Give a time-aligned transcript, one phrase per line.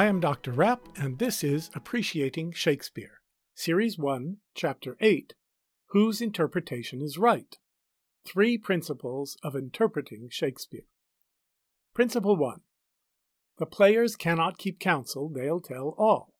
[0.00, 0.52] I am Dr.
[0.52, 3.20] Rapp, and this is Appreciating Shakespeare,
[3.54, 5.34] Series 1, Chapter 8
[5.88, 7.58] Whose Interpretation is Right?
[8.26, 10.86] Three Principles of Interpreting Shakespeare.
[11.92, 12.62] Principle 1
[13.58, 16.32] The players cannot keep counsel, they'll tell all.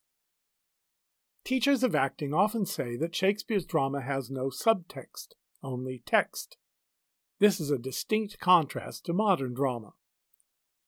[1.45, 6.57] Teachers of acting often say that Shakespeare's drama has no subtext, only text.
[7.41, 9.91] This is a distinct contrast to modern drama.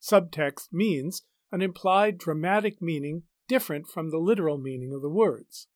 [0.01, 1.21] Subtext means
[1.53, 5.67] an implied dramatic meaning different from the literal meaning of the words.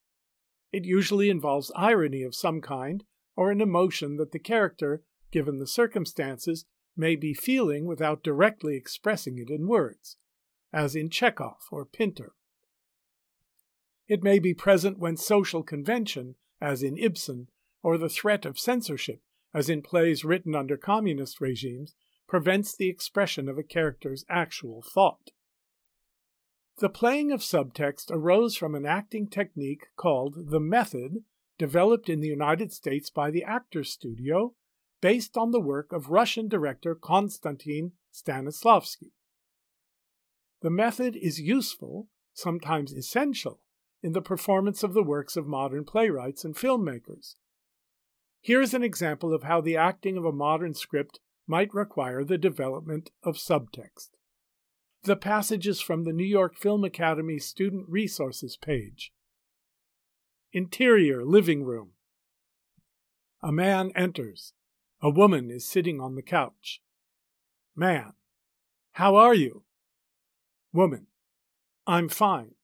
[0.72, 3.04] It usually involves irony of some kind
[3.36, 9.38] or an emotion that the character, given the circumstances, may be feeling without directly expressing
[9.38, 10.18] it in words,
[10.74, 12.34] as in Chekhov or Pinter.
[14.08, 17.50] It may be present when social convention, as in Ibsen,
[17.84, 19.22] or the threat of censorship,
[19.54, 21.94] as in plays written under communist regimes,
[22.28, 25.30] prevents the expression of a character's actual thought.
[26.80, 31.24] The playing of subtext arose from an acting technique called the method,
[31.58, 34.54] developed in the United States by the Actors Studio,
[35.02, 39.12] based on the work of Russian director Konstantin Stanislavski.
[40.62, 43.60] The method is useful, sometimes essential,
[44.04, 47.36] in the performance of the works of modern playwrights and filmmakers.
[48.40, 52.38] Here is an example of how the acting of a modern script might require the
[52.38, 54.10] development of subtext.
[55.08, 59.14] The passage is from the New York Film Academy Student Resources page.
[60.52, 61.92] Interior living room.
[63.42, 64.52] A man enters.
[65.02, 66.82] A woman is sitting on the couch.
[67.74, 68.16] Man.
[68.96, 69.64] How are you?
[70.74, 71.08] Woman.
[71.88, 72.56] I'm fine.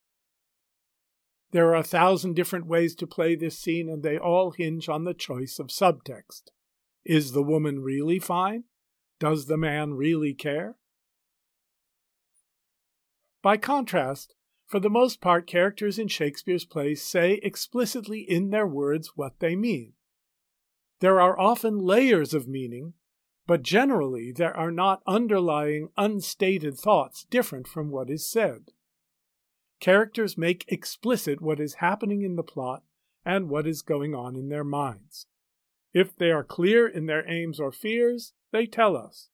[1.51, 5.05] There are a thousand different ways to play this scene, and they all hinge on
[5.05, 6.49] the choice of subtext.
[7.05, 8.65] Is the woman really fine?
[9.17, 10.75] Does the man really care?
[13.43, 14.33] By contrast,
[14.65, 19.55] for the most part, characters in Shakespeare's plays say explicitly in their words what they
[19.55, 19.93] mean.
[21.01, 22.93] There are often layers of meaning,
[23.45, 28.71] but generally there are not underlying, unstated thoughts different from what is said.
[29.81, 32.83] Characters make explicit what is happening in the plot
[33.25, 35.27] and what is going on in their minds.
[35.93, 39.27] If they are clear in their aims or fears, they tell us.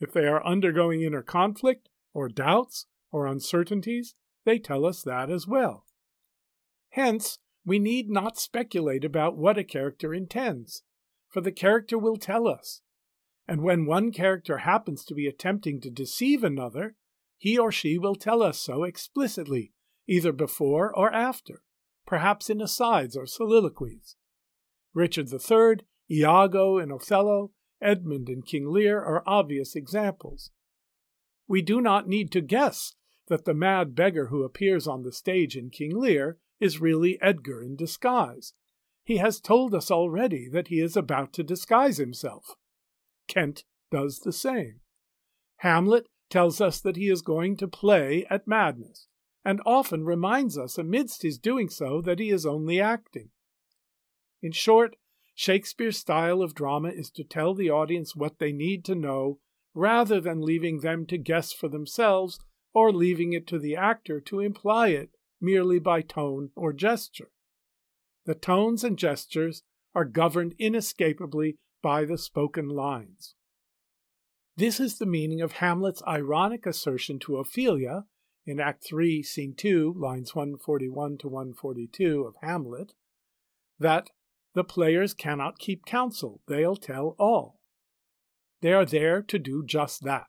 [0.00, 5.46] If they are undergoing inner conflict or doubts, or uncertainties, they tell us that as
[5.46, 5.84] well.
[6.90, 10.82] Hence, we need not speculate about what a character intends,
[11.28, 12.80] for the character will tell us.
[13.46, 16.94] And when one character happens to be attempting to deceive another,
[17.36, 19.72] he or she will tell us so explicitly,
[20.06, 21.62] either before or after,
[22.06, 24.16] perhaps in asides or soliloquies.
[24.94, 30.50] Richard III, Iago in Othello, Edmund in King Lear are obvious examples.
[31.48, 32.94] We do not need to guess
[33.30, 37.62] that the mad beggar who appears on the stage in King Lear is really Edgar
[37.62, 38.52] in disguise.
[39.04, 42.56] He has told us already that he is about to disguise himself.
[43.28, 44.80] Kent does the same.
[45.58, 49.06] Hamlet tells us that he is going to play at madness,
[49.44, 53.30] and often reminds us amidst his doing so that he is only acting.
[54.42, 54.96] In short,
[55.36, 59.38] Shakespeare's style of drama is to tell the audience what they need to know
[59.72, 62.40] rather than leaving them to guess for themselves
[62.72, 65.10] or leaving it to the actor to imply it
[65.40, 67.30] merely by tone or gesture.
[68.26, 69.62] The tones and gestures
[69.94, 73.34] are governed inescapably by the spoken lines.
[74.56, 78.04] This is the meaning of Hamlet's ironic assertion to Ophelia
[78.46, 82.92] in Act 3, Scene 2, lines 141 to 142 of Hamlet,
[83.78, 84.10] that
[84.54, 87.60] the players cannot keep counsel, they'll tell all.
[88.60, 90.26] They are there to do just that.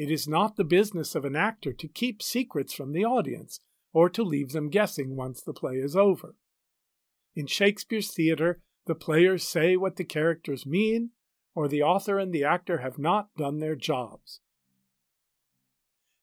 [0.00, 3.60] It is not the business of an actor to keep secrets from the audience
[3.92, 6.36] or to leave them guessing once the play is over.
[7.34, 11.10] In Shakespeare's theater, the players say what the characters mean,
[11.54, 14.40] or the author and the actor have not done their jobs.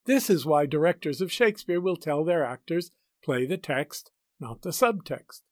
[0.06, 2.90] This is why directors of Shakespeare will tell their actors
[3.22, 4.10] play the text,
[4.40, 5.42] not the subtext.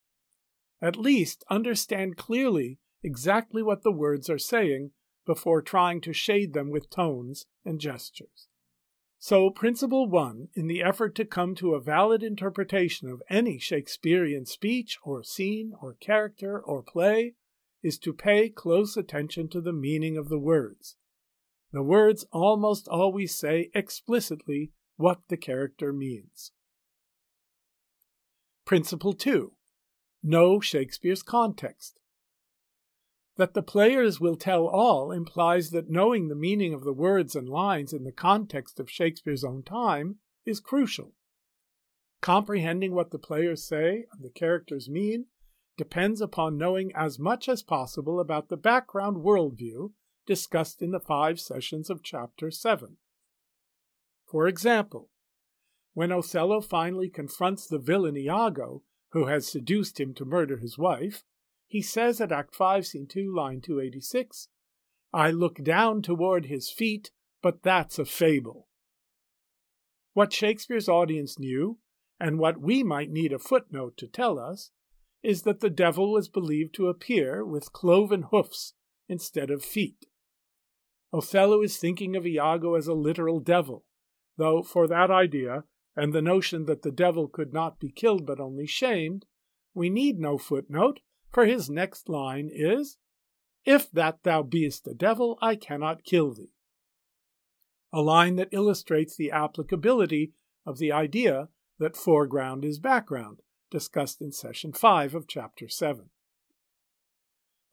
[0.83, 4.91] At least understand clearly exactly what the words are saying
[5.27, 8.49] before trying to shade them with tones and gestures.
[9.19, 14.47] So, Principle 1, in the effort to come to a valid interpretation of any Shakespearean
[14.47, 17.35] speech or scene or character or play,
[17.83, 20.97] is to pay close attention to the meaning of the words.
[21.73, 26.53] The words almost always say explicitly what the character means.
[28.65, 29.53] Principle 2
[30.23, 31.99] Know Shakespeare's context.
[33.37, 37.49] That the players will tell all implies that knowing the meaning of the words and
[37.49, 40.17] lines in the context of Shakespeare's own time
[40.47, 41.13] is crucial.
[42.23, 45.27] Comprehending what the players say and the characters mean
[45.77, 49.93] depends upon knowing as much as possible about the background worldview
[50.27, 52.97] discussed in the five sessions of Chapter 7.
[54.25, 55.11] For example,
[55.93, 61.23] when Othello finally confronts the villain Iago, who has seduced him to murder his wife,
[61.67, 64.49] he says at Act 5, Scene 2, line 286,
[65.13, 67.11] I look down toward his feet,
[67.43, 68.69] but that's a fable.
[70.13, 71.79] What Shakespeare's audience knew,
[72.19, 74.71] and what we might need a footnote to tell us,
[75.23, 78.75] is that the devil was believed to appear with cloven hoofs
[79.09, 80.07] instead of feet.
[81.13, 83.85] Othello is thinking of Iago as a literal devil,
[84.37, 85.65] though for that idea
[85.97, 89.25] and the notion that the devil could not be killed but only shamed,
[89.75, 91.01] we need no footnote,
[91.33, 92.99] for his next line is,
[93.65, 96.53] If that thou beest a devil, I cannot kill thee.
[97.93, 100.33] A line that illustrates the applicability
[100.65, 106.11] of the idea that foreground is background, discussed in session 5 of chapter 7.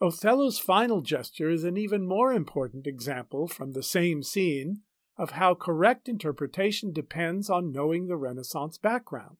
[0.01, 4.81] Othello's final gesture is an even more important example from the same scene
[5.17, 9.37] of how correct interpretation depends on knowing the Renaissance background.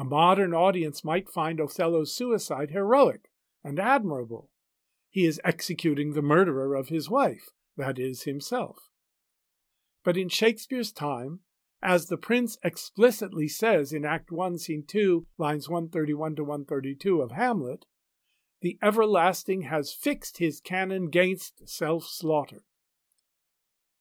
[0.00, 3.30] A modern audience might find Othello's suicide heroic
[3.62, 4.48] and admirable.
[5.10, 8.88] He is executing the murderer of his wife, that is, himself.
[10.02, 11.40] But in Shakespeare's time,
[11.82, 17.32] as the prince explicitly says in Act 1, Scene 2, lines 131 to 132 of
[17.32, 17.84] Hamlet,
[18.62, 22.62] the everlasting has fixed his canon gainst self slaughter.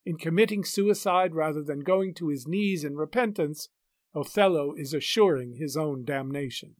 [0.05, 3.67] In committing suicide rather than going to his knees in repentance,
[4.15, 6.75] Othello is assuring his own damnation.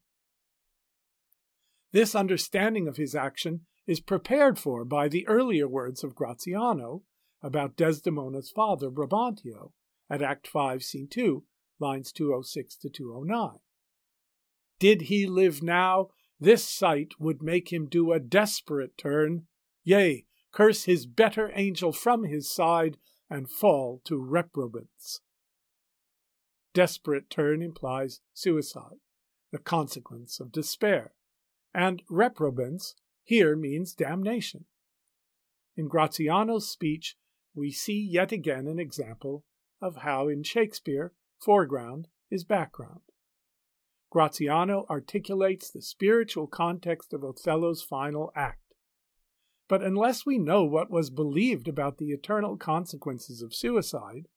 [1.92, 7.04] This understanding of his action is prepared for by the earlier words of Gratiano
[7.42, 9.72] about Desdemona's father, Brabantio,
[10.10, 11.44] at Act 5, Scene 2,
[11.80, 13.60] lines 206 to 209.
[14.80, 16.10] Did he live now,
[16.40, 19.48] this sight would make him do a desperate turn,
[19.84, 22.98] yea, curse his better angel from his side,
[23.30, 25.22] and fall to reprobance.
[26.80, 29.02] Desperate turn implies suicide,
[29.52, 31.12] the consequence of despair,
[31.74, 34.64] and reprobance here means damnation.
[35.76, 37.18] In Gratiano's speech,
[37.54, 39.44] we see yet again an example
[39.82, 43.02] of how in Shakespeare foreground is background.
[44.10, 48.74] Gratiano articulates the spiritual context of Othello's final act.
[49.68, 54.30] But unless we know what was believed about the eternal consequences of suicide,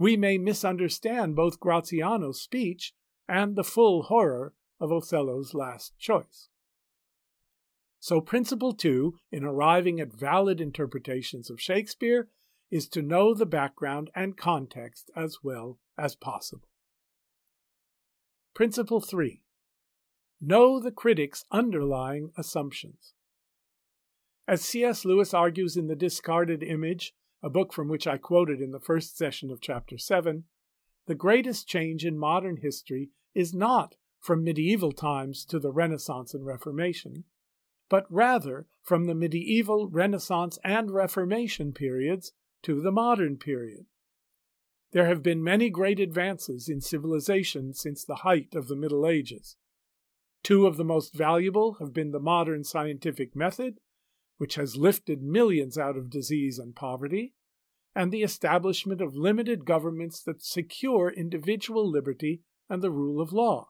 [0.00, 2.94] we may misunderstand both Gratiano's speech
[3.28, 6.48] and the full horror of Othello's last choice.
[8.00, 12.28] So, principle two in arriving at valid interpretations of Shakespeare
[12.70, 16.68] is to know the background and context as well as possible.
[18.54, 19.42] Principle 3
[20.40, 23.12] Know the critic's underlying assumptions.
[24.48, 25.04] As C.S.
[25.04, 29.16] Lewis argues in The Discarded Image, a book from which I quoted in the first
[29.16, 30.44] session of Chapter 7,
[31.06, 36.44] the greatest change in modern history is not from medieval times to the Renaissance and
[36.44, 37.24] Reformation,
[37.88, 43.86] but rather from the medieval, Renaissance, and Reformation periods to the modern period.
[44.92, 49.56] There have been many great advances in civilization since the height of the Middle Ages.
[50.42, 53.78] Two of the most valuable have been the modern scientific method,
[54.40, 57.34] which has lifted millions out of disease and poverty,
[57.94, 63.68] and the establishment of limited governments that secure individual liberty and the rule of law.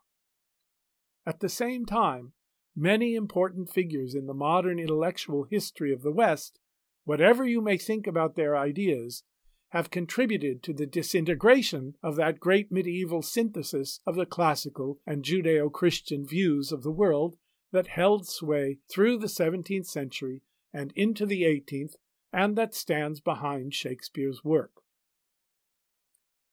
[1.26, 2.32] At the same time,
[2.76, 6.60] many important figures in the modern intellectual history of the West
[7.04, 9.24] whatever you may think about their ideas,
[9.70, 15.72] have contributed to the disintegration of that great medieval synthesis of the classical and Judeo
[15.72, 17.36] Christian views of the world
[17.72, 21.94] that held sway through the 17th century and into the 18th,
[22.32, 24.82] and that stands behind Shakespeare's work.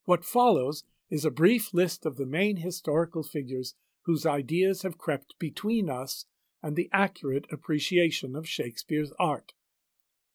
[0.06, 5.36] What follows is a brief list of the main historical figures whose ideas have crept
[5.38, 6.26] between us
[6.64, 9.54] and the accurate appreciation of Shakespeare's art.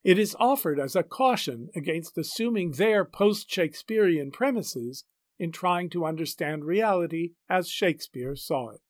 [0.04, 5.04] It is offered as a caution against assuming their post Shakespearean premises
[5.38, 8.80] in trying to understand reality as Shakespeare saw it.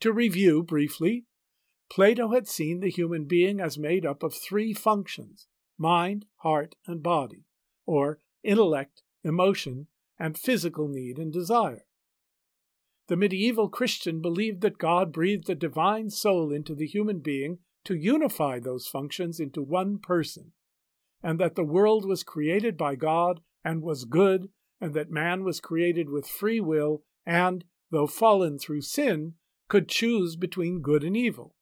[0.00, 1.24] To review briefly,
[1.90, 5.46] Plato had seen the human being as made up of three functions
[5.78, 7.44] mind, heart, and body,
[7.86, 9.86] or intellect, emotion,
[10.18, 11.86] and physical need and desire.
[13.06, 17.94] The medieval Christian believed that God breathed a divine soul into the human being to
[17.94, 20.52] unify those functions into one person,
[21.22, 25.60] and that the world was created by God and was good, and that man was
[25.60, 29.34] created with free will and, though fallen through sin,
[29.68, 31.54] could choose between good and evil.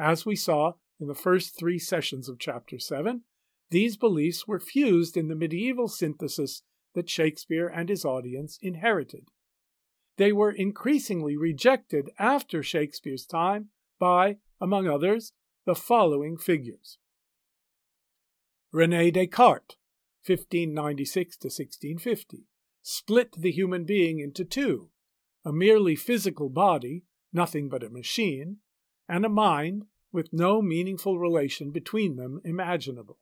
[0.00, 3.22] As we saw in the first three sessions of Chapter 7,
[3.70, 6.62] these beliefs were fused in the medieval synthesis
[6.94, 9.28] that Shakespeare and his audience inherited.
[10.16, 15.34] They were increasingly rejected after Shakespeare's time by, among others,
[15.66, 16.96] the following figures.
[18.72, 19.76] Rene Descartes,
[20.26, 22.46] 1596 to 1650,
[22.80, 24.88] split the human being into two.
[25.44, 27.04] A merely physical body,
[27.34, 28.58] nothing but a machine,
[29.10, 33.18] and a mind with no meaningful relation between them imaginable.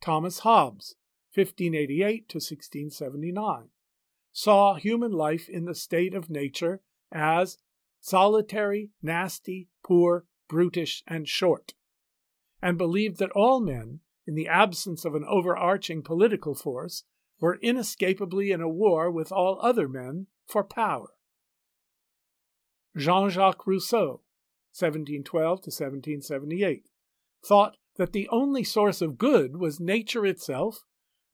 [0.00, 0.96] Thomas Hobbes,
[1.34, 3.68] 1588 to 1679,
[4.32, 6.80] saw human life in the state of nature
[7.12, 7.58] as
[8.00, 11.74] solitary, nasty, poor, brutish, and short,
[12.62, 17.04] and believed that all men, in the absence of an overarching political force,
[17.38, 21.10] were inescapably in a war with all other men for power.
[22.96, 24.21] Jean Jacques Rousseau,
[24.72, 26.86] 1712 to 1778,
[27.44, 30.84] thought that the only source of good was nature itself,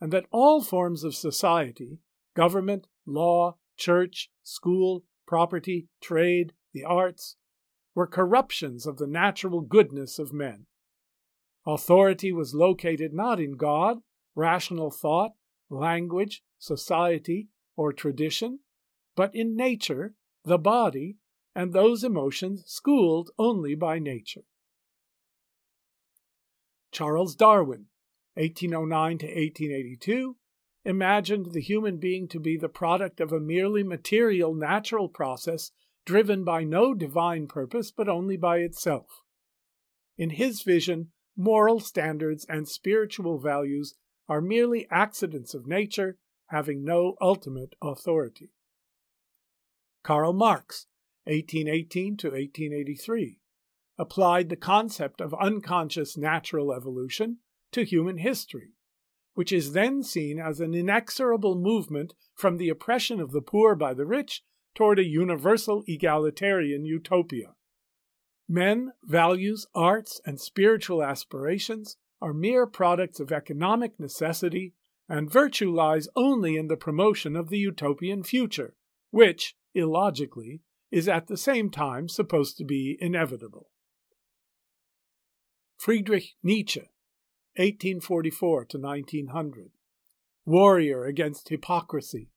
[0.00, 1.98] and that all forms of society
[2.34, 7.36] government, law, church, school, property, trade, the arts
[7.94, 10.66] were corruptions of the natural goodness of men.
[11.66, 13.98] Authority was located not in God,
[14.34, 15.32] rational thought,
[15.68, 18.60] language, society, or tradition,
[19.16, 20.14] but in nature,
[20.44, 21.16] the body,
[21.58, 24.44] and those emotions schooled only by nature.
[26.92, 27.86] Charles Darwin,
[28.34, 30.36] 1809 to 1882,
[30.84, 35.72] imagined the human being to be the product of a merely material natural process
[36.06, 39.24] driven by no divine purpose but only by itself.
[40.16, 43.96] In his vision, moral standards and spiritual values
[44.28, 46.18] are merely accidents of nature
[46.50, 48.52] having no ultimate authority.
[50.04, 50.86] Karl Marx,
[51.28, 53.38] 1818 to 1883,
[53.98, 57.38] applied the concept of unconscious natural evolution
[57.72, 58.72] to human history,
[59.34, 63.92] which is then seen as an inexorable movement from the oppression of the poor by
[63.92, 64.42] the rich
[64.74, 67.54] toward a universal egalitarian utopia.
[68.48, 74.74] Men, values, arts, and spiritual aspirations are mere products of economic necessity,
[75.08, 78.74] and virtue lies only in the promotion of the utopian future,
[79.10, 83.68] which, illogically, is at the same time supposed to be inevitable.
[85.76, 86.90] Friedrich Nietzsche,
[87.56, 89.70] 1844 to 1900,
[90.44, 92.30] warrior against hypocrisy,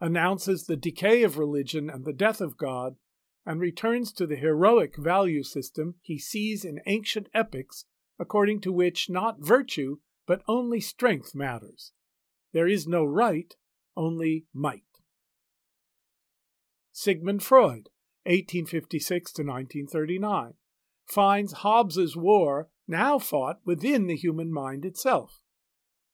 [0.00, 2.96] announces the decay of religion and the death of God,
[3.44, 7.84] and returns to the heroic value system he sees in ancient epics,
[8.18, 11.92] according to which not virtue but only strength matters.
[12.52, 13.54] There is no right,
[13.96, 14.91] only might.
[16.92, 17.88] Sigmund Freud,
[18.24, 20.54] 1856 to 1939,
[21.06, 25.40] finds Hobbes's war now fought within the human mind itself.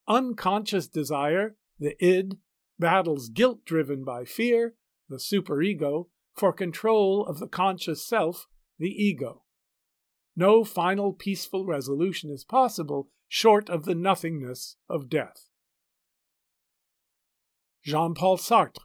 [0.06, 2.38] Unconscious desire, the id,
[2.78, 4.74] battles guilt driven by fear,
[5.08, 8.46] the superego, for control of the conscious self,
[8.78, 9.42] the ego.
[10.36, 15.48] No final peaceful resolution is possible short of the nothingness of death.
[17.84, 18.82] Jean Paul Sartre,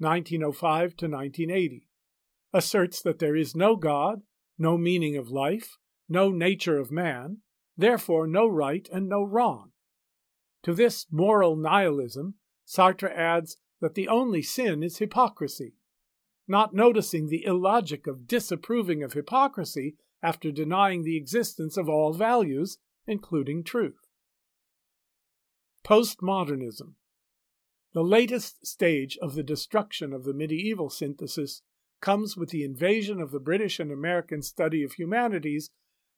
[0.00, 1.86] 1905 to 1980,
[2.52, 4.22] asserts that there is no God,
[4.58, 5.76] no meaning of life,
[6.08, 7.38] no nature of man,
[7.76, 9.70] therefore no right and no wrong.
[10.64, 12.34] To this moral nihilism,
[12.66, 15.74] Sartre adds that the only sin is hypocrisy,
[16.48, 22.78] not noticing the illogic of disapproving of hypocrisy after denying the existence of all values,
[23.06, 24.06] including truth.
[25.84, 26.94] Postmodernism
[27.92, 31.62] the latest stage of the destruction of the medieval synthesis
[32.00, 35.70] comes with the invasion of the British and American study of humanities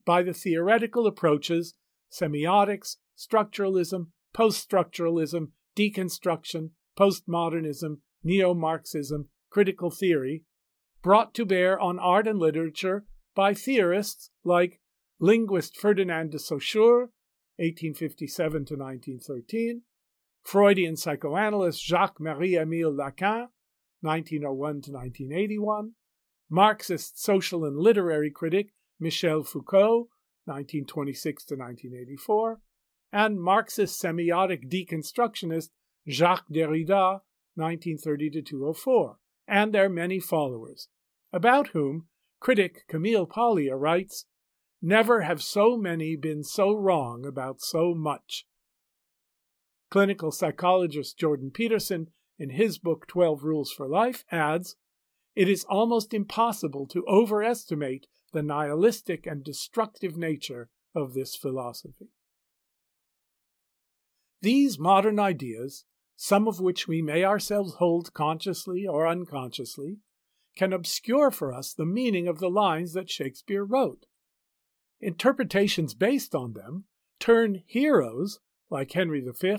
[0.04, 1.74] by the theoretical approaches
[2.12, 10.44] semiotics, structuralism, post structuralism, deconstruction, postmodernism, neo Marxism, critical theory,
[11.02, 14.78] brought to bear on art and literature by theorists like
[15.18, 17.10] linguist Ferdinand de Saussure,
[17.56, 19.82] 1857 to 1913,
[20.42, 23.48] Freudian psychoanalyst Jacques Marie Emile Lacan,
[24.00, 25.92] 1901 to 1981,
[26.50, 30.08] Marxist social and literary critic Michel Foucault,
[30.44, 32.60] 1926 to 1984,
[33.12, 35.70] and Marxist semiotic deconstructionist
[36.08, 37.20] Jacques Derrida,
[37.54, 40.88] 1930 to 204, and their many followers,
[41.32, 42.06] about whom
[42.40, 44.26] critic Camille Paglia writes,
[44.80, 48.46] Never have so many been so wrong about so much.
[49.92, 52.08] Clinical psychologist Jordan Peterson
[52.38, 54.74] in his book Twelve Rules for Life, adds
[55.36, 62.08] It is almost impossible to overestimate the nihilistic and destructive nature of this philosophy.
[64.40, 65.84] These modern ideas,
[66.16, 69.98] some of which we may ourselves hold consciously or unconsciously,
[70.56, 74.06] can obscure for us the meaning of the lines that Shakespeare wrote.
[75.02, 76.86] Interpretations based on them
[77.20, 79.58] turn heroes like Henry V,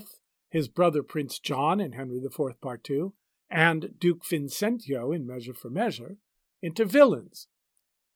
[0.54, 3.12] his brother Prince John in Henry IV, Part 2,
[3.50, 6.16] and Duke Vincentio in Measure for Measure,
[6.62, 7.48] into villains.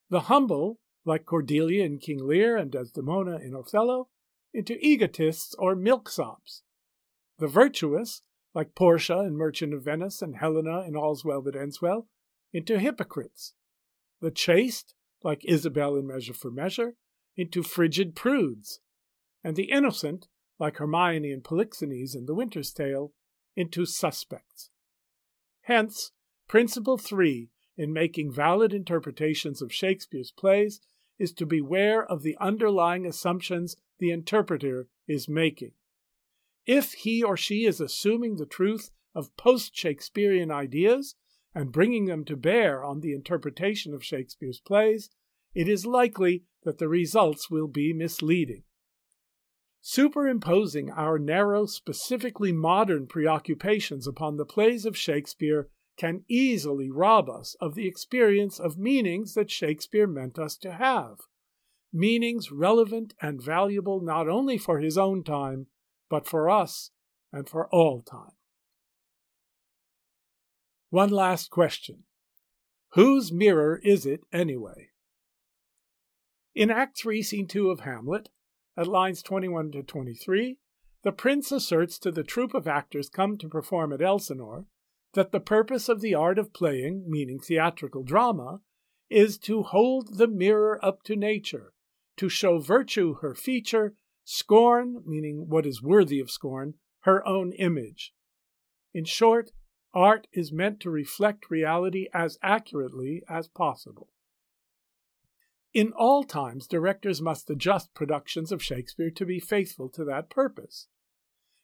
[0.08, 4.06] The humble, like Cordelia in King Lear and Desdemona in Othello,
[4.54, 6.62] into egotists or milksops.
[7.40, 8.22] The virtuous,
[8.54, 12.06] like Portia in Merchant of Venice and Helena in All's Well That Ends Well,
[12.52, 13.54] into hypocrites.
[14.20, 16.94] The chaste, like Isabel in Measure for Measure,
[17.36, 18.78] into frigid prudes.
[19.42, 20.28] And the innocent,
[20.58, 23.12] like Hermione and Polixenes in The Winter's Tale,
[23.56, 24.70] into suspects.
[25.62, 26.12] Hence,
[26.48, 30.80] Principle 3 in making valid interpretations of Shakespeare's plays
[31.18, 35.72] is to beware of the underlying assumptions the interpreter is making.
[36.66, 41.14] If he or she is assuming the truth of post Shakespearean ideas
[41.54, 45.10] and bringing them to bear on the interpretation of Shakespeare's plays,
[45.54, 48.62] it is likely that the results will be misleading.
[49.80, 57.56] Superimposing our narrow, specifically modern preoccupations upon the plays of Shakespeare can easily rob us
[57.60, 61.18] of the experience of meanings that Shakespeare meant us to have.
[61.92, 65.66] Meanings relevant and valuable not only for his own time,
[66.08, 66.90] but for us
[67.32, 68.32] and for all time.
[70.90, 72.04] One last question
[72.92, 74.90] Whose mirror is it anyway?
[76.54, 78.30] In Act 3, Scene 2 of Hamlet,
[78.78, 80.56] at lines 21 to 23,
[81.02, 84.66] the prince asserts to the troupe of actors come to perform at Elsinore
[85.14, 88.60] that the purpose of the art of playing, meaning theatrical drama,
[89.10, 91.72] is to hold the mirror up to nature,
[92.16, 98.12] to show virtue her feature, scorn, meaning what is worthy of scorn, her own image.
[98.94, 99.50] In short,
[99.92, 104.08] art is meant to reflect reality as accurately as possible.
[105.74, 110.88] In all times, directors must adjust productions of Shakespeare to be faithful to that purpose.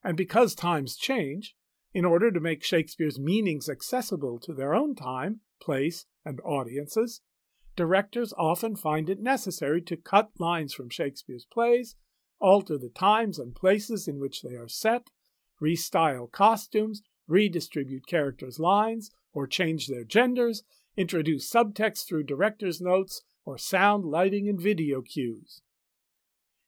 [0.02, 1.56] And because times change,
[1.94, 7.22] in order to make Shakespeare's meanings accessible to their own time, place, and audiences,
[7.76, 11.96] directors often find it necessary to cut lines from Shakespeare's plays,
[12.40, 15.08] alter the times and places in which they are set,
[15.62, 20.62] restyle costumes, redistribute characters' lines, or change their genders,
[20.96, 25.60] introduce subtext through director's notes, or sound, lighting, and video cues.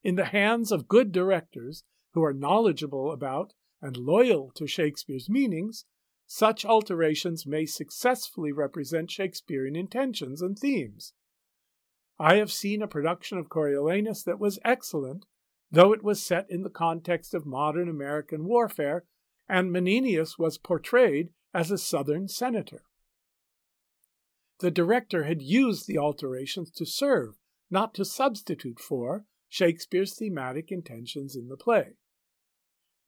[0.03, 5.85] In the hands of good directors who are knowledgeable about and loyal to Shakespeare's meanings,
[6.27, 11.13] such alterations may successfully represent Shakespearean intentions and themes.
[12.19, 15.27] I have seen a production of Coriolanus that was excellent,
[15.71, 19.05] though it was set in the context of modern American warfare,
[19.49, 22.83] and Menenius was portrayed as a Southern senator
[24.59, 27.35] the director had used the alterations to serve,
[27.71, 31.97] not to substitute for, Shakespeare's thematic intentions in the play.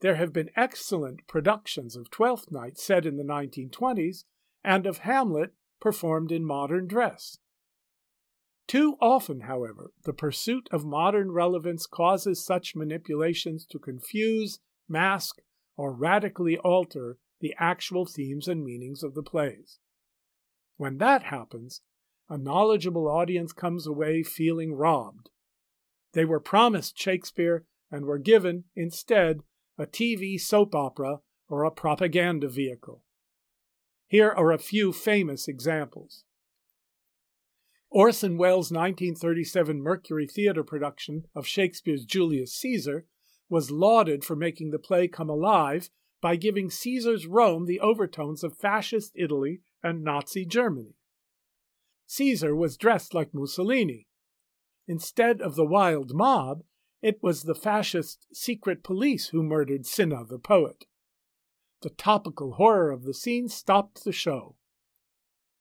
[0.00, 4.24] There have been excellent productions of Twelfth Night set in the 1920s
[4.62, 7.38] and of Hamlet performed in modern dress.
[8.66, 15.40] Too often, however, the pursuit of modern relevance causes such manipulations to confuse, mask,
[15.76, 19.78] or radically alter the actual themes and meanings of the plays.
[20.78, 21.82] When that happens,
[22.30, 25.28] a knowledgeable audience comes away feeling robbed.
[26.12, 29.40] They were promised Shakespeare and were given, instead,
[29.76, 33.02] a TV soap opera or a propaganda vehicle.
[34.06, 36.24] Here are a few famous examples.
[37.90, 43.06] Orson Welles' 1937 Mercury Theatre production of Shakespeare's Julius Caesar
[43.48, 48.56] was lauded for making the play come alive by giving Caesar's Rome the overtones of
[48.56, 50.96] fascist Italy and Nazi Germany.
[52.06, 54.06] Caesar was dressed like Mussolini.
[54.86, 56.62] Instead of the wild mob,
[57.02, 60.84] it was the fascist secret police who murdered Cinna the poet.
[61.82, 64.56] The topical horror of the scene stopped the show.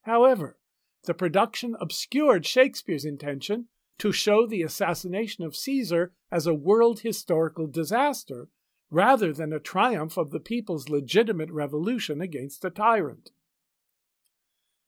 [0.04, 0.58] However,
[1.04, 3.68] the production obscured Shakespeare's intention
[4.00, 8.50] to show the assassination of Caesar as a world historical disaster
[8.90, 13.32] rather than a triumph of the people's legitimate revolution against a tyrant.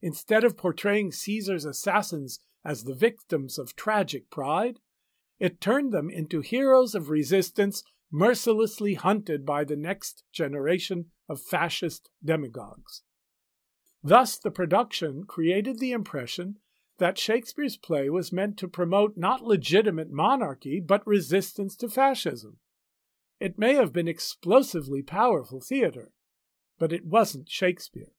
[0.01, 4.79] Instead of portraying Caesar's assassins as the victims of tragic pride,
[5.39, 12.09] it turned them into heroes of resistance mercilessly hunted by the next generation of fascist
[12.23, 13.03] demagogues.
[14.03, 16.57] Thus, the production created the impression
[16.97, 22.57] that Shakespeare's play was meant to promote not legitimate monarchy, but resistance to fascism.
[23.39, 26.11] It may have been explosively powerful theater,
[26.77, 28.11] but it wasn't Shakespeare.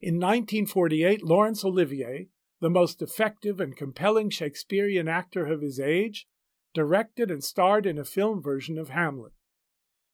[0.00, 2.28] In 1948, Laurence Olivier,
[2.60, 6.26] the most effective and compelling Shakespearean actor of his age,
[6.72, 9.32] directed and starred in a film version of Hamlet.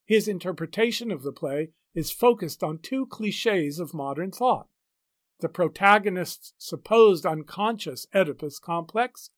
[0.06, 4.68] His interpretation of the play is focused on two cliches of modern thought
[5.40, 9.30] the protagonist's supposed unconscious Oedipus complex,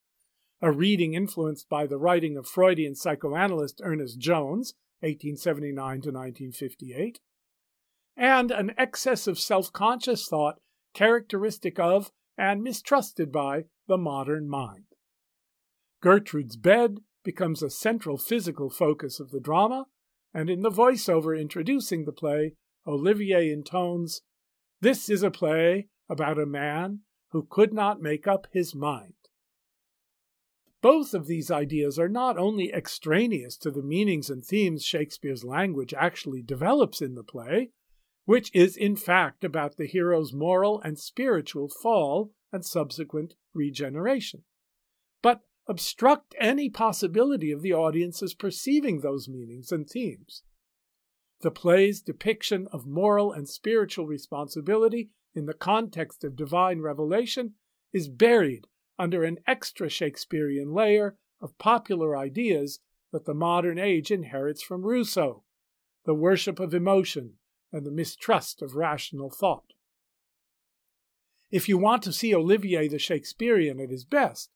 [0.60, 7.18] a reading influenced by the writing of Freudian psychoanalyst Ernest Jones, 1879 to 1958,
[8.16, 10.56] and an excess of self conscious thought
[10.94, 14.84] characteristic of and mistrusted by the modern mind.
[16.00, 19.86] Gertrude's bed becomes a central physical focus of the drama,
[20.32, 22.54] and in the voiceover introducing the play,
[22.86, 24.22] Olivier intones,
[24.80, 27.00] This is a play about a man
[27.32, 29.14] who could not make up his mind.
[30.82, 35.92] Both of these ideas are not only extraneous to the meanings and themes Shakespeare's language
[35.94, 37.70] actually develops in the play,
[38.26, 44.42] which is in fact about the hero's moral and spiritual fall and subsequent regeneration,
[45.22, 50.42] but obstruct any possibility of the audience's perceiving those meanings and themes.
[51.40, 57.54] The play's depiction of moral and spiritual responsibility in the context of divine revelation
[57.92, 58.66] is buried
[58.98, 62.80] under an extra Shakespearean layer of popular ideas
[63.12, 65.44] that the modern age inherits from Rousseau
[66.04, 67.34] the worship of emotion
[67.72, 69.72] and the mistrust of rational thought.
[71.50, 74.50] If you want to see Olivier the Shakespearean at his best,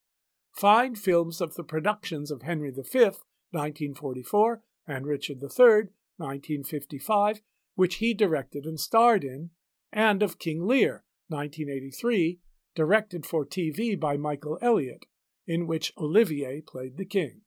[0.53, 7.41] find films of the productions of Henry V, 1944, and Richard III, 1955,
[7.75, 9.51] which he directed and starred in,
[9.93, 12.41] and of King Lear, 1983,
[12.75, 15.07] directed for TV by Michael Elliott,
[15.47, 17.43] in which Olivier played the king.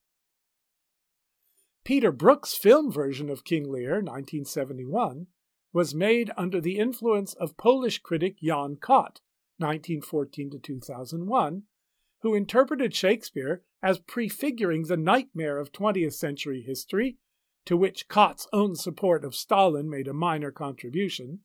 [1.83, 5.27] Peter Brook's film version of King Lear, 1971,
[5.73, 9.19] was made under the influence of Polish critic Jan Kott,
[9.57, 11.63] 1914 to 2001,
[12.21, 17.17] who interpreted Shakespeare as prefiguring the nightmare of 20th century history,
[17.65, 21.39] to which Kott's own support of Stalin made a minor contribution,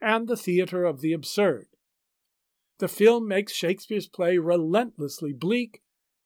[0.00, 1.66] and the theater of the absurd.
[2.78, 5.82] The film makes Shakespeare's play relentlessly bleak,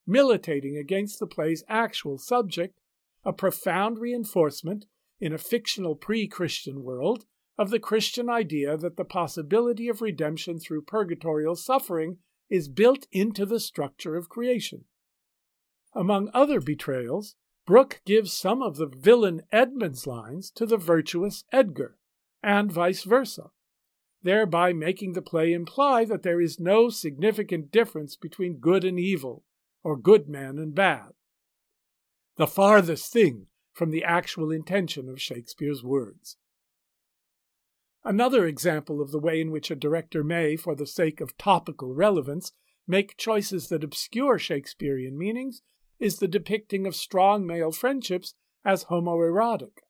[0.07, 2.81] militating against the play's actual subject,
[3.25, 4.87] a profound reinforcement
[5.21, 7.27] in a fictional pre Christian world
[7.59, 12.19] of the Christian idea that the possibility of redemption through purgatorial suffering
[12.49, 14.85] is built into the structure of creation.
[15.95, 17.35] Among other betrayals,
[17.67, 21.99] Brook gives some of the villain Edmund's lines to the virtuous Edgar,
[22.43, 23.51] and vice versa,
[24.23, 29.45] thereby making the play imply that there is no significant difference between good and evil,
[29.83, 31.11] or good man and bad.
[32.37, 36.37] The farthest thing from the actual intention of Shakespeare's words.
[38.09, 41.93] Another example of the way in which a director may, for the sake of topical
[41.93, 42.53] relevance,
[42.87, 45.61] make choices that obscure Shakespearean meanings
[45.99, 48.33] is the depicting of strong male friendships
[48.65, 49.83] as homoerotic.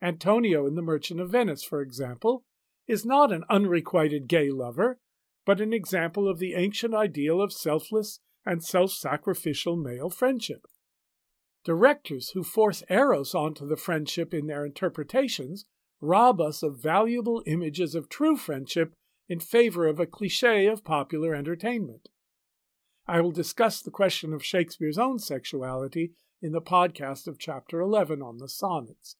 [0.00, 2.42] Antonio in The Merchant of Venice, for example,
[2.86, 4.98] is not an unrequited gay lover,
[5.44, 10.64] but an example of the ancient ideal of selfless and self sacrificial male friendship.
[11.66, 15.66] Directors who force Eros onto the friendship in their interpretations
[16.02, 18.92] rob us of valuable images of true friendship
[19.28, 22.08] in favor of a cliche of popular entertainment.
[23.06, 26.12] I will discuss the question of Shakespeare's own sexuality
[26.42, 29.14] in the podcast of Chapter 11 on the sonnets.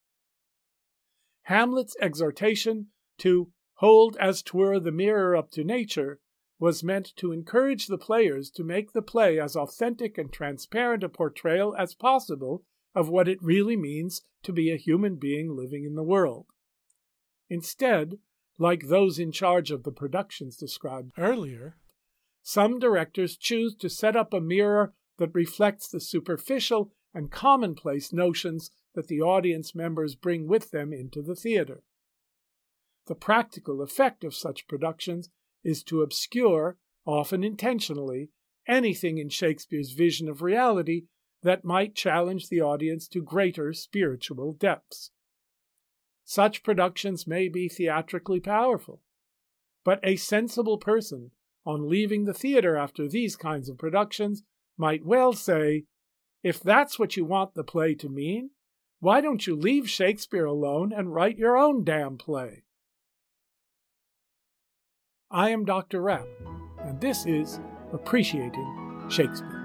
[1.42, 6.18] Hamlet's exhortation to hold as twere the mirror up to nature
[6.58, 11.08] was meant to encourage the players to make the play as authentic and transparent a
[11.08, 12.64] portrayal as possible
[12.94, 16.46] of what it really means to be a human being living in the world.
[17.52, 18.18] Instead,
[18.56, 21.76] like those in charge of the productions described earlier,
[22.42, 28.70] some directors choose to set up a mirror that reflects the superficial and commonplace notions
[28.94, 31.82] that the audience members bring with them into the theater.
[33.06, 35.28] The practical effect of such productions
[35.62, 38.30] is to obscure, often intentionally,
[38.66, 41.02] anything in Shakespeare's vision of reality
[41.42, 45.10] that might challenge the audience to greater spiritual depths.
[46.32, 49.02] Such productions may be theatrically powerful,
[49.84, 51.32] but a sensible person,
[51.66, 54.42] on leaving the theater after these kinds of productions,
[54.78, 55.84] might well say,
[56.42, 58.48] if that's what you want the play to mean,
[58.98, 62.62] Why don't you leave Shakespeare alone and write your own damn play?
[65.30, 66.00] I am Dr.
[66.00, 66.28] Rapp,
[66.82, 67.60] and this is
[67.92, 69.62] Appreciating Shakespeare.